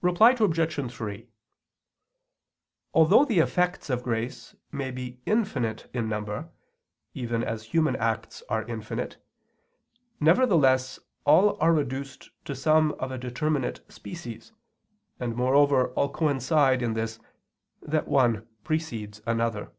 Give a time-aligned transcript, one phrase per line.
[0.00, 0.90] Reply Obj.
[0.90, 1.28] 3:
[2.94, 6.48] Although the effects of grace may be infinite in number,
[7.12, 9.22] even as human acts are infinite,
[10.20, 14.54] nevertheless all are reduced to some of a determinate species,
[15.20, 17.18] and moreover all coincide in this
[17.82, 19.70] that one precedes another.